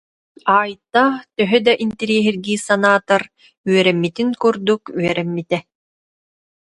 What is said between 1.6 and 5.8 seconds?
да интэриэһиргии санаатар, үөрэммитин курдук үөрэммитэ